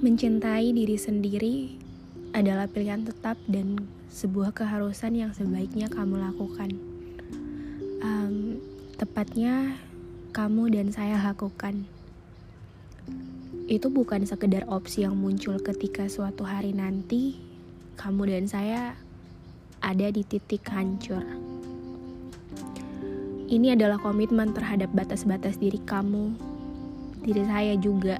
[0.00, 1.76] Mencintai diri sendiri
[2.32, 6.72] adalah pilihan tetap dan sebuah keharusan yang sebaiknya kamu lakukan.
[8.00, 8.64] Um,
[8.96, 9.76] tepatnya,
[10.32, 11.84] kamu dan saya lakukan.
[13.68, 17.36] Itu bukan sekedar opsi yang muncul ketika suatu hari nanti
[18.00, 18.96] kamu dan saya
[19.84, 21.20] ada di titik hancur.
[23.52, 26.32] Ini adalah komitmen terhadap batas-batas diri kamu,
[27.20, 28.16] diri saya juga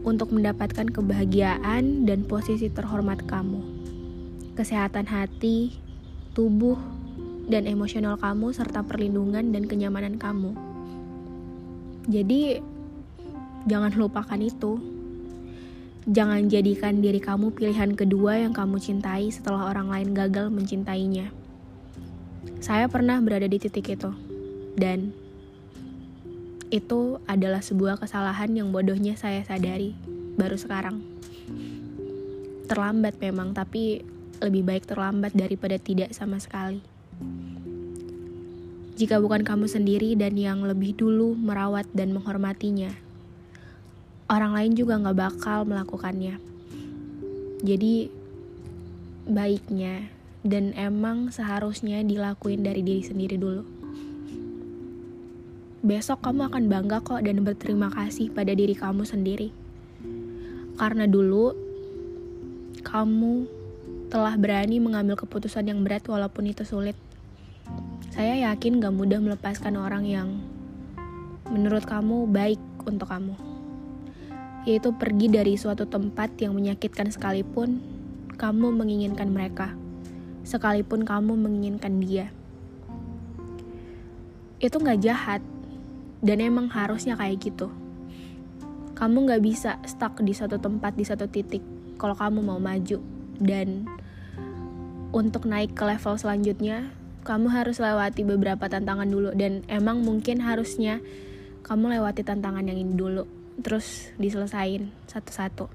[0.00, 3.60] untuk mendapatkan kebahagiaan dan posisi terhormat kamu.
[4.56, 5.76] Kesehatan hati,
[6.32, 6.76] tubuh,
[7.50, 10.54] dan emosional kamu serta perlindungan dan kenyamanan kamu.
[12.08, 12.62] Jadi,
[13.68, 14.80] jangan lupakan itu.
[16.08, 21.28] Jangan jadikan diri kamu pilihan kedua yang kamu cintai setelah orang lain gagal mencintainya.
[22.64, 24.08] Saya pernah berada di titik itu,
[24.80, 25.12] dan
[26.70, 29.92] itu adalah sebuah kesalahan yang bodohnya saya sadari
[30.38, 31.02] baru sekarang.
[32.70, 34.06] Terlambat memang, tapi
[34.38, 36.78] lebih baik terlambat daripada tidak sama sekali.
[38.94, 42.94] Jika bukan kamu sendiri dan yang lebih dulu merawat dan menghormatinya,
[44.30, 46.38] orang lain juga gak bakal melakukannya.
[47.66, 48.08] Jadi,
[49.26, 50.06] baiknya
[50.46, 53.79] dan emang seharusnya dilakuin dari diri sendiri dulu
[55.80, 59.48] besok kamu akan bangga kok dan berterima kasih pada diri kamu sendiri.
[60.76, 61.56] Karena dulu
[62.84, 63.48] kamu
[64.12, 66.98] telah berani mengambil keputusan yang berat walaupun itu sulit.
[68.12, 70.28] Saya yakin gak mudah melepaskan orang yang
[71.48, 73.38] menurut kamu baik untuk kamu.
[74.68, 77.80] Yaitu pergi dari suatu tempat yang menyakitkan sekalipun
[78.36, 79.72] kamu menginginkan mereka.
[80.44, 82.28] Sekalipun kamu menginginkan dia.
[84.60, 85.40] Itu gak jahat,
[86.20, 87.72] dan emang harusnya kayak gitu.
[88.96, 91.64] Kamu gak bisa stuck di satu tempat, di satu titik
[91.96, 93.00] kalau kamu mau maju.
[93.40, 93.88] Dan
[95.16, 96.92] untuk naik ke level selanjutnya,
[97.24, 99.32] kamu harus lewati beberapa tantangan dulu.
[99.32, 101.00] Dan emang mungkin harusnya
[101.64, 103.24] kamu lewati tantangan yang ini dulu.
[103.64, 105.72] Terus diselesain satu-satu.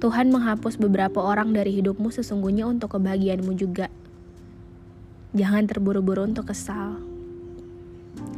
[0.00, 3.90] Tuhan menghapus beberapa orang dari hidupmu sesungguhnya untuk kebahagiaanmu juga.
[5.34, 7.09] Jangan terburu-buru untuk kesal.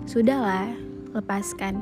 [0.03, 0.75] Sudahlah,
[1.15, 1.79] lepaskan.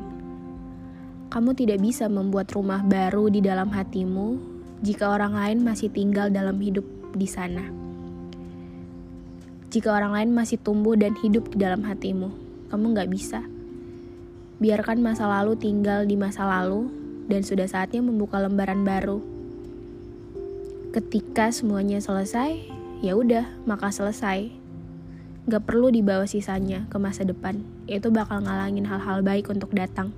[1.33, 4.37] Kamu tidak bisa membuat rumah baru di dalam hatimu
[4.85, 6.85] jika orang lain masih tinggal dalam hidup
[7.17, 7.65] di sana.
[9.73, 12.29] Jika orang lain masih tumbuh dan hidup di dalam hatimu,
[12.69, 13.41] kamu nggak bisa.
[14.61, 16.93] Biarkan masa lalu tinggal di masa lalu
[17.25, 19.25] dan sudah saatnya membuka lembaran baru.
[20.93, 22.69] Ketika semuanya selesai,
[23.01, 24.60] ya udah, maka selesai
[25.51, 27.59] Gak perlu dibawa sisanya ke masa depan,
[27.91, 30.15] itu bakal ngalangin hal-hal baik untuk datang.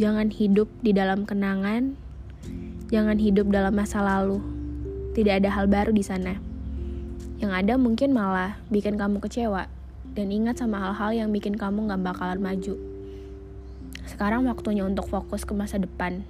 [0.00, 1.92] Jangan hidup di dalam kenangan,
[2.88, 4.40] jangan hidup dalam masa lalu.
[5.12, 6.40] Tidak ada hal baru di sana.
[7.36, 9.68] Yang ada mungkin malah bikin kamu kecewa
[10.16, 12.80] dan ingat sama hal-hal yang bikin kamu gak bakalan maju.
[14.08, 16.24] Sekarang waktunya untuk fokus ke masa depan.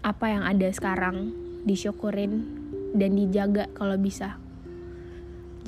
[0.00, 1.36] Apa yang ada sekarang
[1.68, 2.48] disyukurin
[2.96, 4.40] dan dijaga kalau bisa.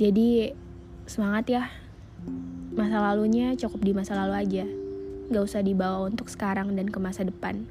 [0.00, 0.61] Jadi
[1.06, 1.62] semangat ya.
[2.72, 4.64] Masa lalunya cukup di masa lalu aja.
[5.32, 7.66] Gak usah dibawa untuk sekarang dan ke masa depan.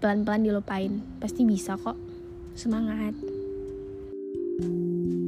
[0.00, 1.96] Pelan-pelan dilupain, pasti bisa kok.
[2.56, 3.12] Semangat.
[4.56, 5.25] thank you